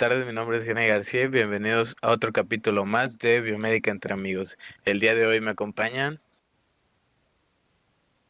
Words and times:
tardes, 0.00 0.24
mi 0.24 0.32
nombre 0.32 0.56
es 0.56 0.64
Gene 0.64 0.88
García 0.88 1.24
y 1.24 1.26
bienvenidos 1.26 1.94
a 2.00 2.10
otro 2.10 2.32
capítulo 2.32 2.86
más 2.86 3.18
de 3.18 3.42
Biomédica 3.42 3.90
entre 3.90 4.14
amigos. 4.14 4.56
El 4.86 4.98
día 4.98 5.14
de 5.14 5.26
hoy 5.26 5.42
me 5.42 5.50
acompañan. 5.50 6.18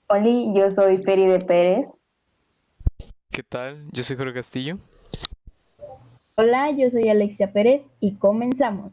Oli, 0.09 0.53
yo 0.53 0.69
soy 0.73 0.99
Peri 0.99 1.27
de 1.27 1.39
Pérez. 1.39 1.87
¿Qué 3.31 3.45
tal? 3.45 3.87
Yo 3.93 4.03
soy 4.03 4.17
Jorge 4.17 4.35
Castillo. 4.35 4.79
Hola, 6.35 6.73
yo 6.73 6.91
soy 6.91 7.09
Alexia 7.09 7.53
Pérez 7.53 7.89
y 8.01 8.17
comenzamos. 8.17 8.93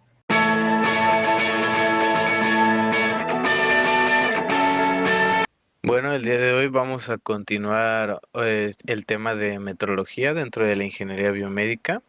Bueno, 5.82 6.14
el 6.14 6.22
día 6.22 6.38
de 6.38 6.54
hoy 6.54 6.68
vamos 6.68 7.10
a 7.10 7.18
continuar 7.18 8.20
eh, 8.36 8.72
el 8.86 9.08
tema 9.08 9.34
de 9.34 9.58
metrología 9.58 10.36
dentro 10.36 10.64
de 10.64 10.76
la 10.76 10.84
ingeniería 10.84 11.32
biomédica. 11.32 12.04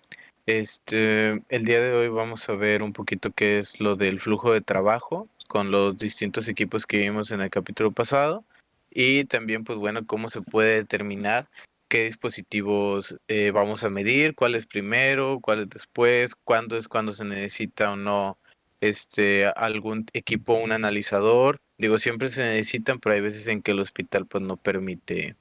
Este, 0.49 1.43
el 1.51 1.67
día 1.67 1.79
de 1.79 1.93
hoy 1.93 2.09
vamos 2.09 2.49
a 2.49 2.55
ver 2.55 2.83
un 2.83 2.95
poquito 2.95 3.33
qué 3.33 3.59
es 3.59 3.83
lo 3.83 3.97
del 3.97 4.19
flujo 4.19 4.51
de 4.51 4.63
trabajo 4.63 5.29
con 5.47 5.71
los 5.71 5.99
distintos 5.99 6.49
equipos 6.49 6.87
que 6.87 6.97
vimos 6.97 7.31
en 7.33 7.43
el 7.43 7.51
capítulo 7.51 7.93
pasado 7.93 8.47
y 8.91 9.27
también, 9.27 9.63
pues 9.65 9.79
bueno, 9.79 10.07
cómo 10.07 10.31
se 10.31 10.41
puede 10.41 10.77
determinar 10.77 11.51
qué 11.89 12.05
dispositivos 12.05 13.19
eh, 13.29 13.51
vamos 13.51 13.85
a 13.85 13.91
medir, 13.91 14.35
cuál 14.35 14.55
es 14.55 14.65
primero, 14.65 15.39
cuál 15.43 15.65
es 15.65 15.69
después, 15.69 16.35
cuándo 16.35 16.79
es 16.79 16.89
cuando 16.89 17.13
se 17.13 17.27
necesita 17.27 17.93
o 17.93 17.97
no 17.97 18.39
este 18.81 19.49
algún 19.49 20.07
equipo, 20.15 20.55
un 20.55 20.73
analizador. 20.73 21.61
Digo, 21.77 21.99
siempre 21.99 22.31
se 22.31 22.43
necesitan, 22.43 23.01
pero 23.01 23.15
hay 23.15 23.21
veces 23.21 23.49
en 23.49 23.61
que 23.61 23.73
el 23.73 23.81
hospital 23.81 24.25
pues 24.25 24.43
no 24.43 24.57
permite 24.57 25.37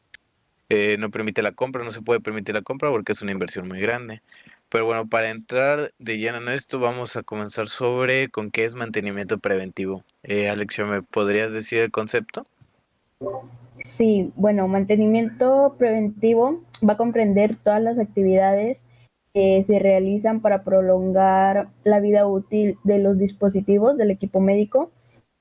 eh, 0.70 0.98
no 1.00 1.10
permite 1.10 1.42
la 1.42 1.54
compra, 1.54 1.84
no 1.84 1.92
se 1.92 2.02
puede 2.02 2.20
permitir 2.20 2.56
la 2.56 2.62
compra 2.62 2.90
porque 2.90 3.14
es 3.14 3.22
una 3.22 3.32
inversión 3.32 3.68
muy 3.68 3.80
grande. 3.80 4.22
Pero 4.70 4.86
bueno, 4.86 5.08
para 5.08 5.30
entrar 5.30 5.94
de 5.98 6.18
lleno 6.18 6.38
en 6.40 6.50
esto, 6.50 6.80
vamos 6.80 7.16
a 7.16 7.24
comenzar 7.24 7.70
sobre 7.70 8.30
con 8.30 8.52
qué 8.52 8.66
es 8.66 8.76
mantenimiento 8.76 9.38
preventivo. 9.38 10.04
Eh, 10.24 10.50
Alexia, 10.50 10.86
¿me 10.86 11.02
podrías 11.02 11.54
decir 11.54 11.80
el 11.80 11.92
concepto? 11.92 12.44
Sí, 13.84 14.32
bueno, 14.36 14.68
mantenimiento 14.68 15.76
preventivo 15.78 16.64
va 16.88 16.94
a 16.94 16.98
comprender 16.98 17.56
todas 17.64 17.82
las 17.82 17.98
actividades 17.98 18.84
que 19.34 19.64
se 19.66 19.80
realizan 19.80 20.42
para 20.42 20.64
prolongar 20.64 21.70
la 21.84 22.00
vida 22.00 22.28
útil 22.28 22.78
de 22.84 23.00
los 23.00 23.18
dispositivos 23.18 23.98
del 23.98 24.12
equipo 24.12 24.42
médico 24.42 24.92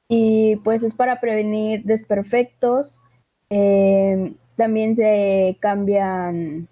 y 0.09 0.57
pues 0.57 0.85
es 0.85 0.95
para 0.95 1.21
prevenir 1.21 1.83
desperfectos. 1.83 3.01
Eh, 3.51 4.35
también 4.57 4.97
se 4.97 5.57
cambian, 5.61 6.69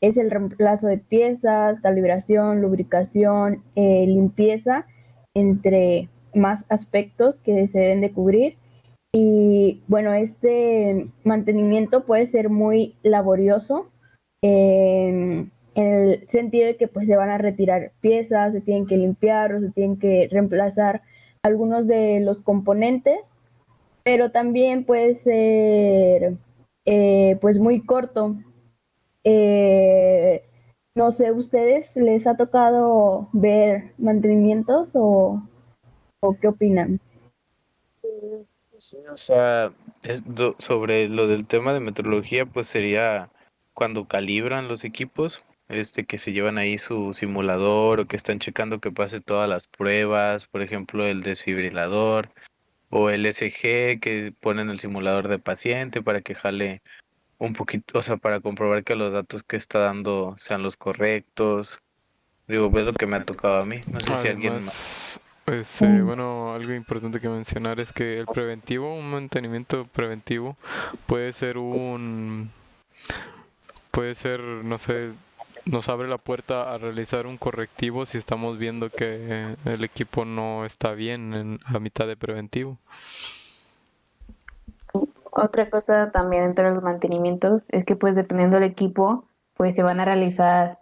es 0.00 0.16
el 0.16 0.30
reemplazo 0.30 0.88
de 0.88 0.98
piezas, 0.98 1.80
calibración, 1.80 2.60
lubricación, 2.60 3.62
eh, 3.76 4.04
limpieza, 4.06 4.86
entre 5.34 6.08
más 6.34 6.64
aspectos 6.68 7.40
que 7.40 7.68
se 7.68 7.78
deben 7.78 8.00
de 8.00 8.12
cubrir. 8.12 8.56
Y 9.12 9.82
bueno, 9.88 10.12
este 10.14 11.08
mantenimiento 11.24 12.04
puede 12.04 12.28
ser 12.28 12.48
muy 12.48 12.96
laborioso 13.02 13.90
en 14.42 15.50
el 15.74 16.28
sentido 16.28 16.66
de 16.66 16.76
que 16.76 16.88
pues 16.88 17.06
se 17.06 17.16
van 17.16 17.30
a 17.30 17.38
retirar 17.38 17.92
piezas, 18.00 18.52
se 18.52 18.60
tienen 18.60 18.86
que 18.86 18.96
limpiar 18.96 19.54
o 19.54 19.60
se 19.60 19.70
tienen 19.70 19.98
que 19.98 20.28
reemplazar 20.30 21.02
algunos 21.42 21.86
de 21.86 22.20
los 22.20 22.42
componentes, 22.42 23.36
pero 24.04 24.30
también 24.30 24.84
puede 24.84 25.14
ser 25.14 26.34
eh, 26.86 27.19
pues 27.36 27.58
muy 27.58 27.84
corto. 27.84 28.36
Eh, 29.24 30.42
no 30.94 31.12
sé, 31.12 31.32
¿ustedes 31.32 31.94
les 31.96 32.26
ha 32.26 32.36
tocado 32.36 33.28
ver 33.32 33.92
mantenimientos 33.98 34.90
o, 34.94 35.42
o 36.20 36.36
qué 36.40 36.48
opinan? 36.48 37.00
Sí, 38.76 38.96
o 39.12 39.16
sea, 39.16 39.72
sobre 40.58 41.08
lo 41.08 41.26
del 41.26 41.46
tema 41.46 41.74
de 41.74 41.80
metrología, 41.80 42.46
pues 42.46 42.66
sería 42.66 43.30
cuando 43.74 44.08
calibran 44.08 44.68
los 44.68 44.84
equipos, 44.84 45.42
este 45.68 46.04
que 46.04 46.18
se 46.18 46.32
llevan 46.32 46.58
ahí 46.58 46.78
su 46.78 47.14
simulador 47.14 48.00
o 48.00 48.06
que 48.06 48.16
están 48.16 48.38
checando 48.38 48.80
que 48.80 48.90
pase 48.90 49.20
todas 49.20 49.48
las 49.48 49.66
pruebas, 49.66 50.46
por 50.46 50.62
ejemplo, 50.62 51.06
el 51.06 51.22
desfibrilador 51.22 52.30
o 52.90 53.10
el 53.10 53.26
SG 53.26 54.00
que 54.00 54.34
ponen 54.40 54.70
el 54.70 54.80
simulador 54.80 55.28
de 55.28 55.38
paciente 55.38 56.02
para 56.02 56.22
que 56.22 56.34
jale 56.34 56.82
un 57.40 57.54
poquito, 57.54 57.98
o 57.98 58.02
sea, 58.02 58.18
para 58.18 58.40
comprobar 58.40 58.84
que 58.84 58.94
los 58.94 59.12
datos 59.12 59.42
que 59.42 59.56
está 59.56 59.80
dando 59.80 60.36
sean 60.38 60.62
los 60.62 60.76
correctos. 60.76 61.80
Digo, 62.46 62.70
es 62.78 62.84
lo 62.84 62.92
que 62.92 63.06
me 63.06 63.16
ha 63.16 63.24
tocado 63.24 63.62
a 63.62 63.64
mí. 63.64 63.80
No 63.90 63.98
sé 64.00 64.16
si 64.16 64.28
alguien 64.28 64.64
más. 64.64 65.20
Este, 65.46 65.86
mm. 65.86 66.06
bueno, 66.06 66.52
algo 66.52 66.74
importante 66.74 67.18
que 67.18 67.28
mencionar 67.28 67.80
es 67.80 67.92
que 67.92 68.20
el 68.20 68.26
preventivo, 68.26 68.94
un 68.94 69.10
mantenimiento 69.10 69.86
preventivo, 69.86 70.56
puede 71.06 71.32
ser 71.32 71.56
un, 71.56 72.50
puede 73.90 74.14
ser, 74.14 74.40
no 74.40 74.76
sé, 74.76 75.12
nos 75.64 75.88
abre 75.88 76.08
la 76.08 76.18
puerta 76.18 76.72
a 76.72 76.78
realizar 76.78 77.26
un 77.26 77.38
correctivo 77.38 78.04
si 78.04 78.18
estamos 78.18 78.58
viendo 78.58 78.90
que 78.90 79.56
el 79.64 79.82
equipo 79.82 80.26
no 80.26 80.66
está 80.66 80.92
bien 80.92 81.32
en 81.32 81.60
la 81.72 81.80
mitad 81.80 82.06
de 82.06 82.16
preventivo. 82.16 82.78
Otra 85.32 85.70
cosa 85.70 86.10
también 86.10 86.44
entre 86.44 86.70
los 86.70 86.82
mantenimientos 86.82 87.62
es 87.68 87.84
que 87.84 87.96
pues 87.96 88.16
dependiendo 88.16 88.56
del 88.56 88.68
equipo, 88.68 89.28
pues 89.54 89.76
se 89.76 89.82
van 89.82 90.00
a 90.00 90.04
realizar 90.04 90.78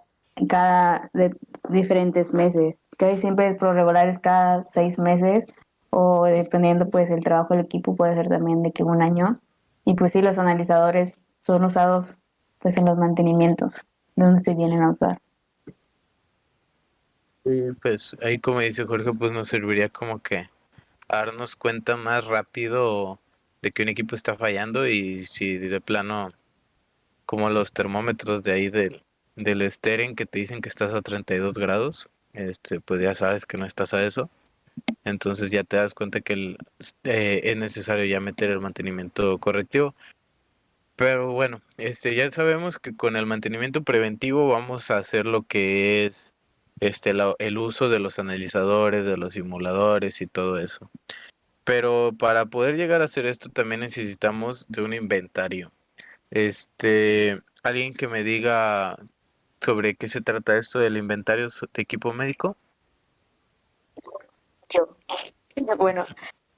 cada 0.49 1.11
de 1.13 1.35
diferentes 1.69 2.33
meses. 2.33 2.77
Que 2.99 3.17
siempre 3.17 3.47
el 3.47 3.57
pro 3.57 3.73
regular 3.73 4.09
es 4.09 4.19
cada 4.21 4.67
seis 4.73 4.99
meses 4.99 5.47
o 5.91 6.25
dependiendo 6.25 6.89
pues 6.89 7.11
el 7.11 7.23
trabajo 7.23 7.55
del 7.55 7.65
equipo 7.65 7.95
puede 7.95 8.15
ser 8.15 8.29
también 8.29 8.63
de 8.63 8.73
que 8.73 8.83
un 8.83 9.03
año. 9.03 9.39
Y 9.85 9.95
pues 9.95 10.13
sí 10.13 10.23
los 10.23 10.39
analizadores 10.39 11.19
son 11.47 11.65
usados 11.65 12.15
pues 12.59 12.77
en 12.77 12.87
los 12.87 12.99
mantenimientos 12.99 13.85
donde 14.17 14.41
se 14.41 14.55
vienen 14.55 14.83
a 14.83 14.91
usar. 14.91 15.21
Pues 17.83 18.17
ahí 18.23 18.39
como 18.39 18.61
dice 18.61 18.85
Jorge 18.85 19.13
pues 19.13 19.33
nos 19.33 19.49
serviría 19.49 19.89
como 19.89 20.21
que 20.21 20.49
darnos 21.09 21.57
cuenta 21.57 21.97
más 21.97 22.27
rápido 22.27 23.19
de 23.63 23.73
que 23.73 23.83
un 23.83 23.89
equipo 23.89 24.15
está 24.15 24.37
fallando 24.37 24.87
y 24.87 25.25
si 25.25 25.59
de 25.59 25.81
plano 25.81 26.33
como 27.27 27.51
los 27.51 27.73
termómetros 27.73 28.43
de 28.43 28.53
ahí 28.53 28.69
del 28.71 29.03
del 29.37 29.71
Steren 29.71 30.17
que 30.17 30.27
te 30.27 30.41
dicen 30.41 30.61
que 30.61 30.69
estás 30.69 30.93
a 30.95 31.03
32 31.03 31.55
grados 31.55 32.09
este, 32.33 32.81
pues 32.81 33.01
ya 33.01 33.15
sabes 33.15 33.47
que 33.47 33.59
no 33.59 33.67
estás 33.67 33.95
a 33.95 34.05
eso. 34.05 34.31
Entonces 35.05 35.51
ya 35.51 35.65
te 35.65 35.77
das 35.77 35.95
cuenta 35.95 36.21
que 36.21 36.57
eh, 37.05 37.41
es 37.43 37.57
necesario 37.57 38.05
ya 38.05 38.21
meter 38.21 38.51
el 38.51 38.61
mantenimiento 38.61 39.39
correctivo. 39.39 39.95
Pero 40.97 41.33
bueno, 41.33 41.61
este, 41.77 42.15
ya 42.15 42.31
sabemos 42.31 42.79
que 42.79 42.97
con 42.97 43.17
el 43.17 43.27
mantenimiento 43.27 43.83
preventivo 43.83 44.49
vamos 44.49 44.91
a 44.91 44.99
hacer 44.99 45.27
lo 45.27 45.43
que 45.43 46.07
es 46.07 46.35
este, 46.81 47.13
el 47.39 47.59
uso 47.59 47.89
de 47.89 48.01
los 48.01 48.19
analizadores, 48.19 49.05
de 49.05 49.17
los 49.17 49.35
simuladores 49.35 50.21
y 50.21 50.27
todo 50.27 50.59
eso. 50.59 50.91
Pero 51.69 52.15
para 52.19 52.47
poder 52.47 52.77
llegar 52.77 53.03
a 53.03 53.05
hacer 53.05 53.27
esto 53.27 53.51
también 53.51 53.83
necesitamos 53.83 54.65
de 54.71 54.81
un 54.81 54.95
inventario. 54.95 55.71
Este, 56.31 57.43
alguien 57.63 57.93
que 57.93 58.09
me 58.09 58.25
diga 58.25 58.97
sobre 59.61 59.95
qué 59.95 60.09
se 60.09 60.23
trata 60.23 60.57
esto 60.57 60.79
del 60.79 60.97
inventario 60.97 61.49
de 61.49 61.83
equipo 61.83 62.15
médico? 62.15 62.57
Yo. 64.71 64.97
Bueno, 65.77 66.05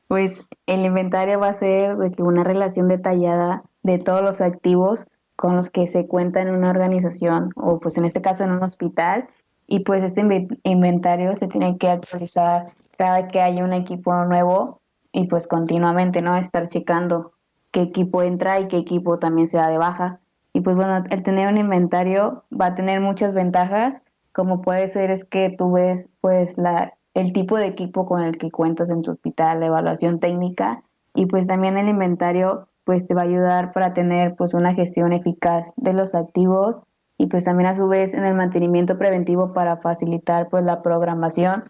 pues 0.06 0.46
el 0.66 0.84
inventario 0.84 1.40
va 1.40 1.48
a 1.48 1.54
ser 1.54 1.96
de 1.96 2.12
que 2.12 2.22
una 2.22 2.44
relación 2.44 2.86
detallada 2.86 3.64
de 3.82 3.98
todos 3.98 4.22
los 4.22 4.40
activos 4.40 5.06
con 5.34 5.56
los 5.56 5.70
que 5.70 5.88
se 5.88 6.06
cuenta 6.06 6.40
en 6.40 6.50
una 6.50 6.70
organización 6.70 7.50
o 7.56 7.80
pues 7.80 7.96
en 7.96 8.04
este 8.04 8.22
caso 8.22 8.44
en 8.44 8.52
un 8.52 8.62
hospital 8.62 9.28
y 9.66 9.80
pues 9.80 10.04
este 10.04 10.20
inventario 10.62 11.34
se 11.34 11.48
tiene 11.48 11.78
que 11.78 11.88
actualizar 11.88 12.74
cada 12.98 13.26
que 13.28 13.40
haya 13.40 13.64
un 13.64 13.72
equipo 13.72 14.14
nuevo 14.26 14.80
y 15.12 15.26
pues 15.26 15.46
continuamente, 15.46 16.22
¿no? 16.22 16.36
Estar 16.36 16.68
checando 16.68 17.32
qué 17.70 17.82
equipo 17.82 18.22
entra 18.22 18.60
y 18.60 18.68
qué 18.68 18.76
equipo 18.78 19.18
también 19.18 19.48
se 19.48 19.58
da 19.58 19.68
de 19.68 19.78
baja 19.78 20.20
y 20.52 20.60
pues 20.60 20.76
bueno, 20.76 21.04
el 21.10 21.22
tener 21.22 21.48
un 21.48 21.58
inventario 21.58 22.44
va 22.58 22.66
a 22.66 22.74
tener 22.74 23.00
muchas 23.00 23.34
ventajas, 23.34 24.02
como 24.32 24.62
puede 24.62 24.88
ser 24.88 25.10
es 25.10 25.24
que 25.24 25.50
tú 25.50 25.72
ves 25.72 26.08
pues 26.20 26.58
la, 26.58 26.94
el 27.14 27.32
tipo 27.32 27.56
de 27.56 27.66
equipo 27.66 28.06
con 28.06 28.22
el 28.22 28.38
que 28.38 28.50
cuentas 28.50 28.90
en 28.90 29.02
tu 29.02 29.12
hospital, 29.12 29.60
la 29.60 29.66
evaluación 29.66 30.18
técnica 30.18 30.82
y 31.14 31.26
pues 31.26 31.46
también 31.46 31.78
el 31.78 31.88
inventario 31.88 32.68
pues 32.84 33.06
te 33.06 33.14
va 33.14 33.22
a 33.22 33.24
ayudar 33.24 33.72
para 33.72 33.94
tener 33.94 34.34
pues 34.36 34.54
una 34.54 34.74
gestión 34.74 35.12
eficaz 35.12 35.66
de 35.76 35.92
los 35.92 36.14
activos 36.14 36.76
y 37.16 37.26
pues 37.26 37.44
también 37.44 37.68
a 37.68 37.76
su 37.76 37.86
vez 37.86 38.14
en 38.14 38.24
el 38.24 38.34
mantenimiento 38.34 38.98
preventivo 38.98 39.52
para 39.52 39.76
facilitar 39.76 40.48
pues 40.48 40.64
la 40.64 40.82
programación 40.82 41.64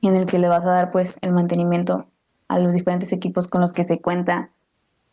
en 0.00 0.16
el 0.16 0.26
que 0.26 0.38
le 0.38 0.48
vas 0.48 0.64
a 0.64 0.70
dar 0.70 0.90
pues 0.90 1.18
el 1.20 1.32
mantenimiento 1.32 2.06
a 2.48 2.58
los 2.58 2.74
diferentes 2.74 3.12
equipos 3.12 3.46
con 3.46 3.60
los 3.60 3.72
que 3.72 3.84
se 3.84 4.00
cuenta 4.00 4.50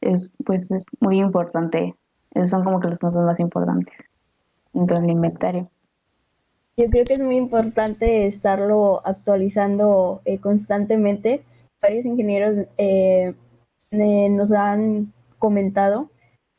es 0.02 0.32
pues 0.46 0.72
es 0.72 0.84
muy 1.00 1.20
importante 1.20 1.96
esos 2.34 2.50
son 2.50 2.64
como 2.64 2.80
que 2.80 2.88
los 2.88 3.00
puntos 3.00 3.24
más 3.24 3.40
importantes 3.40 3.98
dentro 4.74 5.00
del 5.00 5.10
inventario. 5.10 5.70
Yo 6.78 6.90
creo 6.90 7.06
que 7.06 7.14
es 7.14 7.20
muy 7.20 7.36
importante 7.36 8.28
estarlo 8.28 9.02
actualizando 9.06 10.22
eh, 10.26 10.40
constantemente. 10.40 11.44
Varios 11.82 12.06
ingenieros 12.06 12.68
eh, 12.78 13.36
nos 13.92 14.52
han 14.54 15.12
comentado 15.38 16.10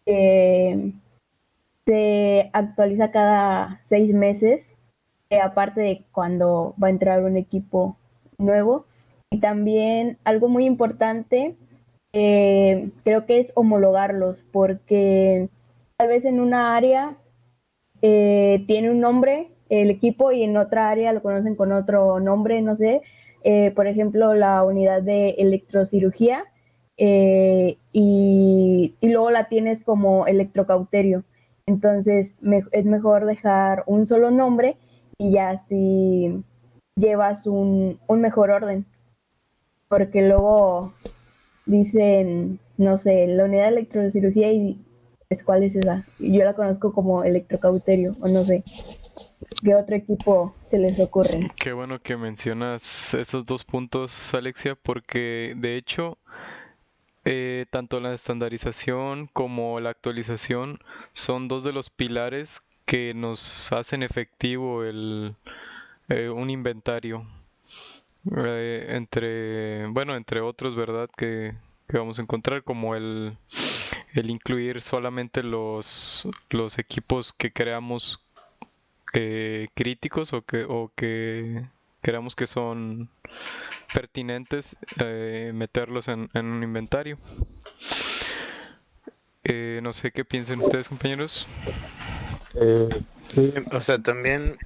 que 0.04 0.92
se 1.86 2.50
actualiza 2.52 3.10
cada 3.10 3.80
seis 3.86 4.12
meses, 4.12 4.62
eh, 5.30 5.40
aparte 5.40 5.80
de 5.80 6.04
cuando 6.12 6.74
va 6.82 6.88
a 6.88 6.90
entrar 6.90 7.24
un 7.24 7.36
equipo 7.36 7.96
nuevo. 8.36 8.84
Y 9.32 9.40
también 9.40 10.19
algo 10.25 10.49
muy 10.49 10.67
importante, 10.67 11.56
creo 12.12 13.26
que 13.26 13.40
es 13.40 13.52
homologarlos, 13.55 14.44
porque 14.52 15.49
tal 15.96 16.08
vez 16.08 16.25
en 16.25 16.40
una 16.40 16.76
área 16.76 17.17
tiene 18.00 18.90
un 18.90 19.00
nombre 19.00 19.49
el 19.81 19.90
equipo 19.90 20.32
y 20.32 20.43
en 20.43 20.58
otra 20.58 20.90
área 20.90 21.14
lo 21.14 21.23
conocen 21.23 21.55
con 21.55 21.73
otro 21.73 22.20
nombre, 22.20 22.61
no 22.61 22.76
sé. 22.76 23.00
Eh, 23.43 23.70
por 23.75 23.87
ejemplo, 23.87 24.34
la 24.34 24.62
unidad 24.64 25.00
de 25.02 25.31
electrocirugía 25.31 26.44
eh, 26.99 27.79
y, 27.90 28.94
luego 29.00 29.31
la 29.31 29.49
tienes 29.49 29.82
como 29.82 30.26
electrocauterio. 30.26 31.25
Entonces 31.64 32.37
es 32.73 32.84
mejor 32.84 33.25
dejar 33.25 33.84
un 33.87 34.05
solo 34.05 34.31
nombre 34.31 34.76
y 35.17 35.32
ya 35.32 35.50
así 35.50 36.44
llevas 36.94 37.46
un 37.46 37.99
mejor 38.11 38.50
orden. 38.50 38.84
Porque 39.93 40.23
luego 40.23 40.94
dicen, 41.67 42.59
no 42.79 42.97
sé, 42.97 43.27
la 43.27 43.44
unidad 43.44 43.65
de 43.65 43.69
electrocirugía 43.69 44.50
y 44.50 44.81
es 45.29 45.44
cuál 45.44 45.65
es 45.65 45.77
esa. 45.77 46.06
Yo 46.19 46.44
la 46.44 46.55
conozco 46.55 46.94
como 46.94 47.25
electrocauterio 47.25 48.17
o 48.23 48.29
no 48.29 48.43
sé. 48.43 48.65
¿Qué 49.62 49.75
otro 49.75 49.94
equipo 49.94 50.55
se 50.71 50.79
les 50.79 50.99
ocurre? 50.99 51.50
Qué 51.62 51.75
bueno 51.75 52.00
que 52.00 52.17
mencionas 52.17 53.12
esos 53.12 53.44
dos 53.44 53.65
puntos, 53.65 54.33
Alexia, 54.33 54.79
porque 54.83 55.53
de 55.59 55.77
hecho, 55.77 56.17
eh, 57.27 57.67
tanto 57.69 58.00
la 58.00 58.15
estandarización 58.15 59.27
como 59.27 59.79
la 59.79 59.91
actualización 59.91 60.79
son 61.12 61.49
dos 61.49 61.65
de 61.65 61.73
los 61.73 61.91
pilares 61.91 62.62
que 62.87 63.12
nos 63.12 63.71
hacen 63.75 64.03
efectivo 64.03 64.85
el, 64.85 65.35
eh, 66.09 66.31
un 66.31 66.49
inventario. 66.49 67.27
Eh, 68.36 68.86
entre, 68.90 69.86
bueno, 69.88 70.16
entre 70.16 70.40
otros, 70.40 70.74
¿verdad? 70.76 71.10
Que, 71.16 71.54
que 71.88 71.98
vamos 71.98 72.19
a 72.19 72.22
encontrar, 72.22 72.62
como 72.62 72.94
el, 72.94 73.36
el 74.14 74.30
incluir 74.30 74.80
solamente 74.82 75.42
los, 75.42 76.26
los 76.50 76.78
equipos 76.78 77.32
que 77.32 77.52
creamos 77.52 78.20
eh, 79.14 79.69
críticos 79.74 80.32
o 80.32 80.42
que, 80.42 80.64
o 80.64 80.90
que 80.96 81.66
creamos 82.00 82.34
que 82.34 82.46
son 82.46 83.10
pertinentes 83.92 84.76
eh, 85.00 85.52
meterlos 85.54 86.08
en, 86.08 86.30
un 86.34 86.62
inventario. 86.62 87.19
Eh, 89.44 89.80
no 89.82 89.92
sé 89.92 90.12
qué 90.12 90.24
piensen 90.24 90.60
ustedes, 90.60 90.88
compañeros. 90.88 91.46
o 93.72 93.80
sea, 93.80 94.02
también 94.02 94.56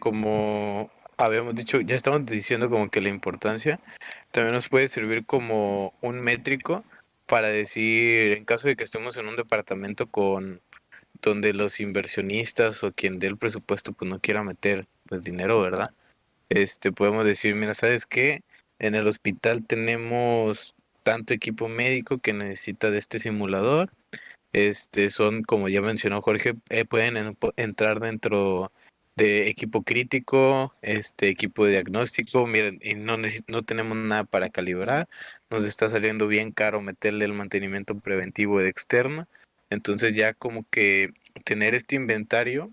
como 0.00 0.90
habíamos 1.18 1.54
dicho, 1.54 1.80
ya 1.80 1.96
estamos 1.96 2.24
diciendo 2.24 2.70
como 2.70 2.90
que 2.90 3.00
la 3.00 3.08
importancia 3.08 3.80
también 4.30 4.54
nos 4.54 4.68
puede 4.68 4.88
servir 4.88 5.26
como 5.26 5.92
un 6.00 6.20
métrico 6.20 6.84
para 7.26 7.48
decir, 7.48 8.32
en 8.32 8.44
caso 8.44 8.68
de 8.68 8.76
que 8.76 8.84
estemos 8.84 9.16
en 9.18 9.28
un 9.28 9.36
departamento 9.36 10.06
con 10.06 10.62
donde 11.20 11.52
los 11.52 11.80
inversionistas 11.80 12.82
o 12.84 12.92
quien 12.92 13.18
dé 13.18 13.26
el 13.26 13.36
presupuesto 13.36 13.92
pues 13.92 14.08
no 14.08 14.20
quiera 14.20 14.42
meter 14.44 14.86
pues 15.06 15.22
dinero, 15.24 15.60
¿verdad? 15.60 15.90
Este 16.48 16.92
podemos 16.92 17.26
decir, 17.26 17.54
mira, 17.54 17.74
¿sabes 17.74 18.06
qué? 18.06 18.42
En 18.78 18.94
el 18.94 19.06
hospital 19.08 19.66
tenemos 19.66 20.74
tanto 21.02 21.34
equipo 21.34 21.68
médico 21.68 22.18
que 22.18 22.32
necesita 22.32 22.90
de 22.90 22.98
este 22.98 23.18
simulador. 23.18 23.90
Este 24.52 25.10
son, 25.10 25.42
como 25.42 25.68
ya 25.68 25.82
mencionó 25.82 26.22
Jorge, 26.22 26.54
eh, 26.70 26.84
pueden 26.84 27.36
entrar 27.56 28.00
dentro 28.00 28.70
de 29.18 29.48
equipo 29.48 29.82
crítico, 29.82 30.72
este 30.80 31.28
equipo 31.28 31.64
de 31.64 31.72
diagnóstico, 31.72 32.46
miren, 32.46 32.78
y 32.82 32.94
no, 32.94 33.16
no 33.48 33.62
tenemos 33.64 33.96
nada 33.96 34.24
para 34.24 34.48
calibrar, 34.48 35.08
nos 35.50 35.64
está 35.64 35.88
saliendo 35.90 36.28
bien 36.28 36.52
caro 36.52 36.80
meterle 36.80 37.24
el 37.24 37.32
mantenimiento 37.32 37.98
preventivo 37.98 38.60
de 38.60 38.68
externo, 38.68 39.26
entonces 39.70 40.14
ya 40.14 40.34
como 40.34 40.64
que 40.70 41.10
tener 41.44 41.74
este 41.74 41.96
inventario 41.96 42.72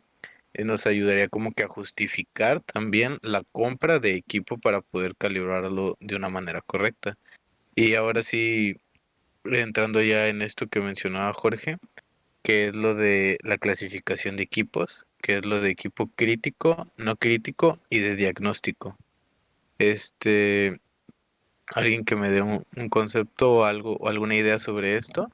eh, 0.53 0.63
nos 0.65 0.86
ayudaría 0.86 1.30
como 1.30 1.51
que 1.51 1.63
a 1.63 1.68
justificar 1.68 2.62
también 2.62 3.18
la 3.24 3.44
compra 3.51 4.00
de 4.00 4.15
equipo 4.15 4.59
para 4.59 4.81
poder 4.81 5.15
calibrarlo 5.15 5.97
de 6.00 6.15
una 6.15 6.30
manera 6.30 6.62
correcta. 6.62 7.18
Y 7.75 7.95
ahora 7.95 8.21
sí, 8.24 8.77
entrando 9.45 10.01
ya 10.01 10.27
en 10.30 10.44
esto 10.44 10.68
que 10.68 10.80
mencionaba 10.80 11.33
Jorge, 11.33 11.77
que 12.44 12.68
es 12.68 12.75
lo 12.75 12.94
de 12.94 13.39
la 13.42 13.57
clasificación 13.57 14.38
de 14.38 14.44
equipos, 14.44 15.05
que 15.25 15.39
es 15.39 15.45
lo 15.45 15.60
de 15.60 15.72
equipo 15.72 16.06
crítico, 16.16 16.86
no 16.98 17.16
crítico 17.16 17.80
y 17.89 17.98
de 17.98 18.16
diagnóstico. 18.16 18.95
Este, 19.80 20.80
alguien 21.74 22.06
que 22.06 22.16
me 22.16 22.30
dé 22.30 22.44
un, 22.44 22.63
concepto 22.89 23.51
o 23.51 23.63
algo 23.63 23.95
o 23.95 24.07
alguna 24.07 24.36
idea 24.36 24.60
sobre 24.60 24.98
esto. 24.98 25.31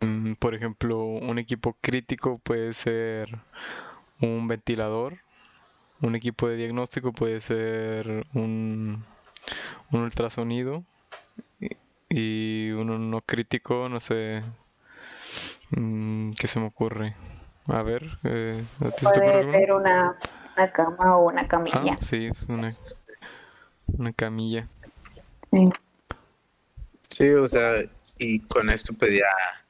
Mm, 0.00 0.34
por 0.34 0.54
ejemplo, 0.54 1.02
un 1.02 1.38
equipo 1.38 1.74
crítico 1.80 2.38
puede 2.44 2.74
ser 2.74 3.38
un 4.20 4.46
ventilador, 4.46 5.16
un 6.02 6.14
equipo 6.16 6.48
de 6.48 6.56
diagnóstico 6.56 7.14
puede 7.14 7.40
ser 7.40 8.26
un, 8.34 9.06
un 9.90 10.00
ultrasonido 10.00 10.84
y 12.10 12.72
uno 12.72 12.98
no 12.98 13.22
crítico, 13.22 13.88
no 13.88 14.00
sé, 14.00 14.42
mm, 15.70 16.32
¿qué 16.32 16.46
se 16.46 16.60
me 16.60 16.66
ocurre? 16.66 17.16
A 17.66 17.82
ver, 17.82 18.04
eh, 18.24 18.64
puede 19.00 19.52
ser 19.52 19.72
una, 19.72 20.16
cama 20.72 21.16
o 21.16 21.28
una 21.28 21.46
camilla. 21.46 21.94
Ah, 21.94 21.98
sí, 22.00 22.30
una, 22.48 22.74
una 23.86 24.12
camilla. 24.12 24.66
Sí. 25.52 25.68
sí, 27.08 27.28
o 27.30 27.48
sea, 27.48 27.82
y 28.18 28.40
con 28.40 28.70
esto 28.70 28.92
pues 28.98 29.12
ya 29.12 29.60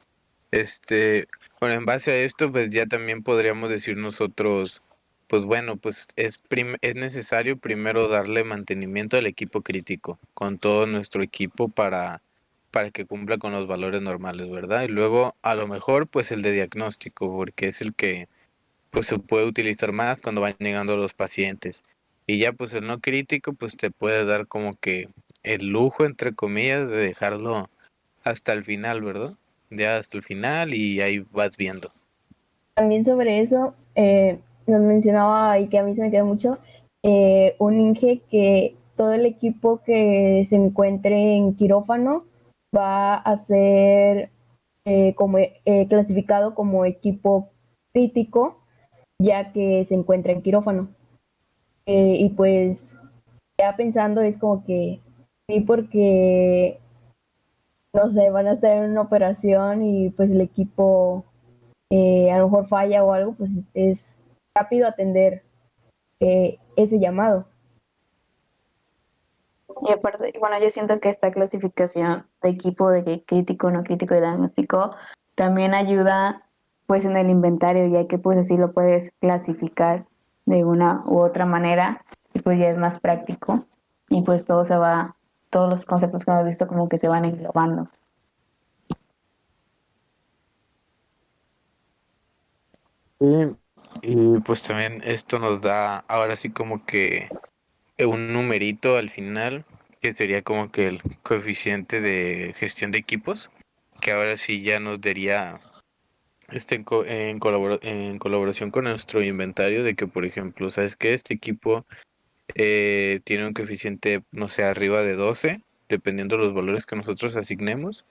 este, 0.50 1.28
bueno, 1.60 1.76
en 1.76 1.84
base 1.84 2.10
a 2.10 2.16
esto, 2.16 2.50
pues 2.50 2.70
ya 2.70 2.86
también 2.86 3.22
podríamos 3.22 3.70
decir 3.70 3.96
nosotros, 3.96 4.82
pues 5.28 5.44
bueno, 5.44 5.76
pues 5.76 6.08
es, 6.16 6.40
es 6.80 6.94
necesario 6.94 7.56
primero 7.56 8.08
darle 8.08 8.44
mantenimiento 8.44 9.16
al 9.16 9.26
equipo 9.26 9.62
crítico, 9.62 10.18
con 10.34 10.58
todo 10.58 10.86
nuestro 10.86 11.22
equipo 11.22 11.68
para, 11.68 12.22
para 12.70 12.90
que 12.90 13.06
cumpla 13.06 13.38
con 13.38 13.52
los 13.52 13.66
valores 13.66 14.02
normales, 14.02 14.50
¿verdad? 14.50 14.82
Y 14.82 14.88
luego, 14.88 15.34
a 15.42 15.54
lo 15.54 15.66
mejor, 15.66 16.06
pues 16.06 16.32
el 16.32 16.42
de 16.42 16.52
diagnóstico, 16.52 17.28
porque 17.28 17.68
es 17.68 17.80
el 17.80 17.94
que 17.94 18.28
pues 18.90 19.06
se 19.06 19.18
puede 19.18 19.46
utilizar 19.46 19.92
más 19.92 20.20
cuando 20.20 20.40
van 20.40 20.56
llegando 20.58 20.96
los 20.96 21.14
pacientes. 21.14 21.84
Y 22.26 22.38
ya 22.38 22.52
pues 22.52 22.74
el 22.74 22.86
no 22.86 23.00
crítico, 23.00 23.52
pues 23.52 23.76
te 23.76 23.90
puede 23.90 24.24
dar 24.24 24.46
como 24.46 24.76
que 24.76 25.08
el 25.42 25.68
lujo, 25.68 26.04
entre 26.04 26.34
comillas, 26.34 26.88
de 26.88 26.96
dejarlo 26.96 27.68
hasta 28.24 28.52
el 28.52 28.64
final, 28.64 29.02
¿verdad? 29.02 29.34
ya 29.70 29.98
hasta 29.98 30.16
el 30.16 30.22
final 30.22 30.74
y 30.74 31.00
ahí 31.00 31.24
vas 31.32 31.56
viendo. 31.56 31.90
También 32.74 33.04
sobre 33.04 33.40
eso, 33.40 33.74
eh, 33.94 34.38
nos 34.66 34.80
mencionaba 34.80 35.58
y 35.58 35.68
que 35.68 35.78
a 35.78 35.82
mí 35.82 35.94
se 35.94 36.02
me 36.02 36.10
queda 36.10 36.24
mucho, 36.24 36.58
eh, 37.02 37.54
un 37.58 37.80
Inge 37.80 38.20
que 38.30 38.74
todo 38.96 39.12
el 39.12 39.26
equipo 39.26 39.80
que 39.84 40.44
se 40.48 40.56
encuentre 40.56 41.36
en 41.36 41.54
quirófano 41.54 42.24
va 42.76 43.14
a 43.16 43.36
ser 43.36 44.30
eh, 44.84 45.14
como, 45.14 45.38
clasificado 45.88 46.54
como 46.54 46.84
equipo 46.84 47.50
crítico, 47.92 48.62
ya 49.18 49.52
que 49.52 49.84
se 49.84 49.94
encuentra 49.94 50.32
en 50.32 50.42
quirófano. 50.42 50.88
y 51.86 52.28
pues 52.30 52.96
ya 53.58 53.76
pensando 53.76 54.20
es 54.20 54.38
como 54.38 54.64
que 54.64 55.00
sí, 55.48 55.60
porque 55.60 56.80
no 57.92 58.10
sé, 58.10 58.30
van 58.30 58.46
a 58.46 58.52
estar 58.52 58.76
en 58.76 58.90
una 58.92 59.02
operación 59.02 59.82
y 59.82 60.10
pues 60.10 60.30
el 60.30 60.40
equipo 60.40 61.24
eh, 61.90 62.30
a 62.30 62.38
lo 62.38 62.44
mejor 62.48 62.68
falla 62.68 63.02
o 63.04 63.12
algo, 63.12 63.32
pues 63.32 63.50
es 63.74 64.04
rápido 64.56 64.86
atender 64.86 65.42
eh, 66.20 66.58
ese 66.76 67.00
llamado. 67.00 67.46
Y 69.82 69.92
aparte, 69.92 70.32
bueno, 70.38 70.58
yo 70.60 70.70
siento 70.70 71.00
que 71.00 71.08
esta 71.08 71.30
clasificación 71.30 72.26
de 72.42 72.50
equipo 72.50 72.90
de 72.90 73.24
crítico, 73.24 73.70
no 73.70 73.82
crítico 73.82 74.14
y 74.14 74.20
diagnóstico 74.20 74.94
también 75.34 75.74
ayuda 75.74 76.42
pues 76.86 77.04
en 77.04 77.16
el 77.16 77.30
inventario, 77.30 77.86
ya 77.86 78.06
que 78.06 78.18
pues 78.18 78.36
así 78.38 78.56
lo 78.56 78.72
puedes 78.72 79.10
clasificar 79.20 80.04
de 80.44 80.64
una 80.64 81.02
u 81.06 81.20
otra 81.20 81.46
manera 81.46 82.04
y 82.34 82.40
pues 82.40 82.58
ya 82.58 82.68
es 82.68 82.76
más 82.76 82.98
práctico 83.00 83.64
y 84.08 84.22
pues 84.22 84.44
todo 84.44 84.64
se 84.64 84.76
va 84.76 85.14
todos 85.50 85.70
los 85.70 85.84
conceptos 85.84 86.24
que 86.24 86.30
hemos 86.30 86.44
visto 86.44 86.66
como 86.66 86.88
que 86.88 86.98
se 86.98 87.08
van 87.08 87.24
englobando. 87.24 87.88
Sí, 93.20 93.56
Y 94.02 94.40
pues 94.40 94.62
también 94.62 95.02
esto 95.04 95.38
nos 95.38 95.62
da 95.62 95.98
ahora 96.08 96.36
sí 96.36 96.50
como 96.50 96.84
que 96.86 97.28
un 98.06 98.32
numerito 98.32 98.96
al 98.96 99.10
final, 99.10 99.64
que 100.00 100.12
sería 100.12 100.42
como 100.42 100.70
que 100.70 100.88
el 100.88 101.02
coeficiente 101.22 102.00
de 102.00 102.54
gestión 102.56 102.90
de 102.90 102.98
equipos, 102.98 103.50
que 104.00 104.12
ahora 104.12 104.36
sí 104.36 104.62
ya 104.62 104.80
nos 104.80 105.00
daría 105.00 105.60
este 106.50 106.82
en, 107.06 107.38
colaboración 107.38 108.70
con 108.70 108.84
nuestro 108.84 109.22
inventario 109.22 109.84
de 109.84 109.94
que, 109.94 110.06
por 110.06 110.24
ejemplo, 110.24 110.70
sabes 110.70 110.96
que 110.96 111.14
este 111.14 111.34
equipo 111.34 111.86
eh, 112.54 113.20
tiene 113.24 113.46
un 113.46 113.54
coeficiente, 113.54 114.22
no 114.32 114.48
sé, 114.48 114.64
arriba 114.64 115.02
de 115.02 115.14
12, 115.14 115.62
dependiendo 115.88 116.36
de 116.36 116.44
los 116.44 116.54
valores 116.54 116.86
que 116.86 116.96
nosotros 116.96 117.36
asignemos, 117.36 118.04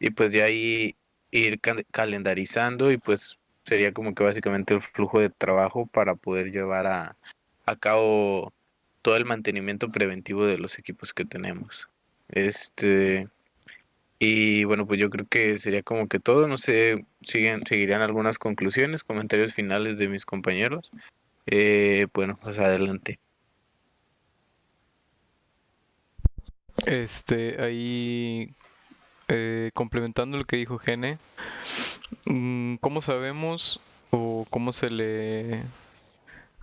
y 0.00 0.10
pues 0.10 0.32
de 0.32 0.42
ahí 0.42 0.96
ir 1.30 1.60
calendarizando 1.90 2.92
y 2.92 2.96
pues 2.96 3.38
sería 3.64 3.92
como 3.92 4.14
que 4.14 4.24
básicamente 4.24 4.74
el 4.74 4.82
flujo 4.82 5.20
de 5.20 5.30
trabajo 5.30 5.86
para 5.86 6.14
poder 6.14 6.52
llevar 6.52 6.86
a, 6.86 7.16
a 7.66 7.76
cabo 7.76 8.52
todo 9.04 9.18
el 9.18 9.26
mantenimiento 9.26 9.92
preventivo 9.92 10.46
de 10.46 10.56
los 10.56 10.78
equipos 10.78 11.12
que 11.12 11.26
tenemos. 11.26 11.88
Este 12.28 13.28
y 14.18 14.64
bueno, 14.64 14.86
pues 14.86 14.98
yo 14.98 15.10
creo 15.10 15.26
que 15.28 15.58
sería 15.58 15.82
como 15.82 16.08
que 16.08 16.20
todo. 16.20 16.48
No 16.48 16.56
sé, 16.56 17.04
siguen, 17.20 17.66
seguirían 17.66 18.00
algunas 18.00 18.38
conclusiones, 18.38 19.04
comentarios 19.04 19.52
finales 19.52 19.98
de 19.98 20.08
mis 20.08 20.24
compañeros. 20.24 20.90
Eh, 21.46 22.06
bueno, 22.14 22.38
pues 22.42 22.58
adelante. 22.58 23.18
Este, 26.86 27.62
ahí 27.62 28.54
eh, 29.28 29.70
complementando 29.74 30.38
lo 30.38 30.46
que 30.46 30.56
dijo 30.56 30.78
Gene, 30.78 31.18
mm, 32.24 32.76
¿cómo 32.76 33.02
sabemos 33.02 33.80
o 34.10 34.46
cómo 34.48 34.72
se 34.72 34.88
le, 34.88 35.64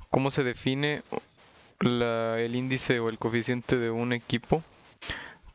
cómo 0.09 0.31
se 0.31 0.43
define 0.43 1.03
la, 1.81 2.39
el 2.39 2.55
índice 2.55 2.99
o 2.99 3.09
el 3.09 3.17
coeficiente 3.17 3.77
de 3.77 3.89
un 3.91 4.13
equipo? 4.13 4.63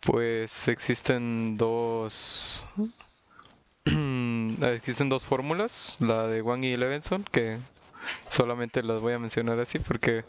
Pues 0.01 0.69
existen 0.69 1.57
dos 1.57 2.65
existen 4.63 5.09
dos 5.09 5.25
fórmulas, 5.25 5.97
la 6.01 6.27
de 6.27 6.43
Wang 6.43 6.65
y 6.65 6.77
Levinson, 6.77 7.25
que 7.25 7.59
solamente 8.31 8.83
las 8.83 9.01
voy 9.01 9.13
a 9.13 9.19
mencionar 9.19 9.59
así 9.61 9.79
porque 9.79 10.25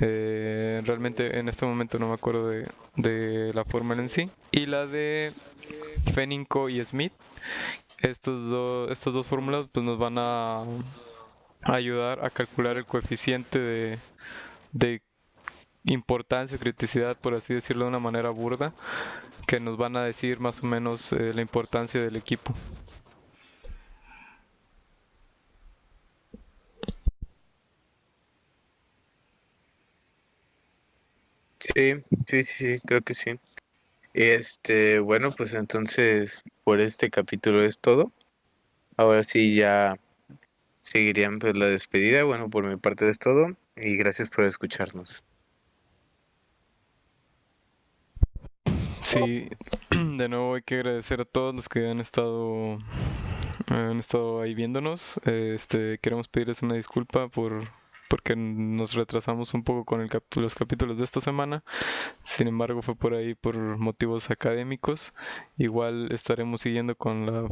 eh, 0.00 0.80
realmente 0.84 1.38
en 1.38 1.48
este 1.48 1.66
momento 1.66 1.98
no 1.98 2.08
me 2.08 2.14
acuerdo 2.14 2.48
de, 2.48 2.68
de 2.96 3.52
la 3.54 3.64
fórmula 3.64 4.00
en 4.02 4.08
sí. 4.08 4.30
Y 4.52 4.66
la 4.66 4.86
de 4.86 5.32
Feninco 6.14 6.68
y 6.68 6.84
Smith. 6.84 7.12
Estos 7.98 8.48
dos, 8.48 8.90
estas 8.90 9.12
dos 9.12 9.26
fórmulas 9.26 9.66
pues 9.72 9.84
nos 9.84 9.98
van 9.98 10.16
a 10.18 10.64
ayudar 11.62 12.24
a 12.24 12.30
calcular 12.30 12.76
el 12.76 12.86
coeficiente 12.86 13.58
de, 13.58 13.98
de 14.72 15.02
importancia 15.84 16.58
criticidad, 16.58 17.16
por 17.18 17.34
así 17.34 17.54
decirlo 17.54 17.84
de 17.86 17.90
una 17.90 18.00
manera 18.00 18.30
burda, 18.30 18.72
que 19.48 19.60
nos 19.60 19.76
van 19.78 19.96
a 19.96 20.04
decir 20.04 20.40
más 20.40 20.62
o 20.62 20.66
menos 20.66 21.12
eh, 21.12 21.32
la 21.34 21.42
importancia 21.42 22.00
del 22.02 22.16
equipo. 22.16 22.54
Sí, 31.58 31.94
sí, 32.26 32.42
sí, 32.42 32.80
creo 32.86 33.02
que 33.02 33.14
sí. 33.14 33.32
Este, 34.14 35.00
bueno, 35.00 35.34
pues 35.36 35.54
entonces 35.54 36.38
por 36.64 36.80
este 36.80 37.10
capítulo 37.10 37.64
es 37.64 37.78
todo. 37.80 38.12
Ahora 38.96 39.24
sí 39.24 39.56
ya 39.56 39.98
seguirían 40.80 41.38
pues 41.40 41.56
la 41.56 41.66
despedida. 41.66 42.24
Bueno, 42.24 42.50
por 42.50 42.64
mi 42.66 42.76
parte 42.76 43.08
es 43.10 43.18
todo 43.18 43.56
y 43.82 43.96
gracias 43.96 44.28
por 44.28 44.44
escucharnos. 44.44 45.22
Sí, 49.02 49.48
de 49.90 50.28
nuevo 50.28 50.54
hay 50.54 50.62
que 50.62 50.76
agradecer 50.76 51.20
a 51.20 51.24
todos 51.24 51.54
los 51.54 51.68
que 51.68 51.88
han 51.88 52.00
estado 52.00 52.78
han 53.66 53.98
estado 53.98 54.40
ahí 54.40 54.54
viéndonos. 54.54 55.20
Este, 55.24 55.98
queremos 55.98 56.28
pedirles 56.28 56.62
una 56.62 56.74
disculpa 56.74 57.28
por 57.28 57.68
porque 58.08 58.34
nos 58.34 58.94
retrasamos 58.94 59.54
un 59.54 59.62
poco 59.62 59.84
con 59.84 60.00
el 60.00 60.10
los 60.34 60.54
capítulos 60.54 60.98
de 60.98 61.04
esta 61.04 61.20
semana. 61.20 61.62
Sin 62.24 62.48
embargo, 62.48 62.82
fue 62.82 62.96
por 62.96 63.14
ahí 63.14 63.34
por 63.34 63.56
motivos 63.78 64.30
académicos. 64.30 65.14
Igual 65.56 66.10
estaremos 66.12 66.62
siguiendo 66.62 66.96
con 66.96 67.26
la 67.26 67.48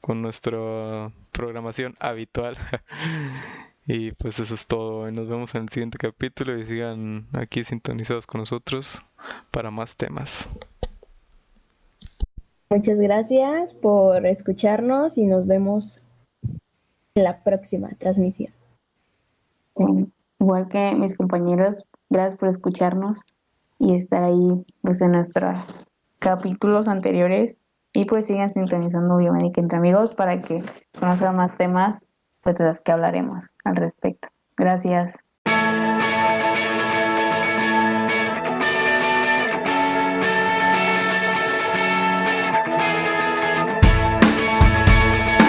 con 0.00 0.22
nuestra 0.22 1.12
programación 1.32 1.96
habitual. 2.00 2.56
y 3.92 4.12
pues 4.12 4.38
eso 4.38 4.54
es 4.54 4.66
todo. 4.66 5.10
Nos 5.10 5.28
vemos 5.28 5.52
en 5.56 5.62
el 5.62 5.68
siguiente 5.68 5.98
capítulo 5.98 6.56
y 6.56 6.64
sigan 6.64 7.26
aquí 7.32 7.64
sintonizados 7.64 8.24
con 8.24 8.40
nosotros 8.40 9.02
para 9.50 9.72
más 9.72 9.96
temas. 9.96 10.48
Muchas 12.70 12.98
gracias 12.98 13.74
por 13.74 14.26
escucharnos 14.26 15.18
y 15.18 15.26
nos 15.26 15.44
vemos 15.48 16.00
en 17.16 17.24
la 17.24 17.42
próxima 17.42 17.88
transmisión. 17.98 18.52
igual 20.38 20.68
que 20.68 20.94
mis 20.94 21.16
compañeros, 21.16 21.88
gracias 22.10 22.36
por 22.36 22.48
escucharnos 22.48 23.20
y 23.80 23.96
estar 23.96 24.22
ahí 24.22 24.64
pues 24.82 25.00
en 25.00 25.12
nuestros 25.12 25.58
capítulos 26.20 26.86
anteriores 26.86 27.56
y 27.92 28.04
pues 28.04 28.26
sigan 28.26 28.52
sintonizando 28.52 29.16
Biomédica 29.16 29.60
entre 29.60 29.78
amigos 29.78 30.14
para 30.14 30.40
que 30.40 30.62
conozcan 30.96 31.34
más 31.34 31.56
temas 31.56 31.98
pues 32.42 32.56
de 32.56 32.64
los 32.64 32.80
que 32.80 32.92
hablaremos 32.92 33.50
al 33.64 33.76
respecto. 33.76 34.28
Gracias. 34.56 35.14